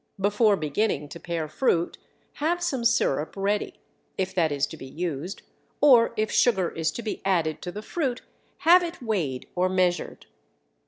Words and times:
Before 0.19 0.57
beginning 0.57 1.09
to 1.09 1.19
pare 1.19 1.47
fruit 1.47 1.99
have 2.41 2.63
some 2.63 2.83
sirup 2.83 3.35
ready, 3.37 3.75
if 4.17 4.33
that 4.33 4.51
is 4.51 4.65
to 4.65 4.75
be 4.75 4.87
used, 4.87 5.43
or 5.79 6.11
if 6.17 6.31
sugar 6.31 6.69
is 6.71 6.89
to 6.93 7.03
be 7.03 7.21
added 7.23 7.61
to 7.61 7.71
the 7.71 7.83
fruit 7.83 8.23
have 8.65 8.81
it 8.81 8.99
weighed 9.03 9.47
or 9.53 9.69
measured. 9.69 10.25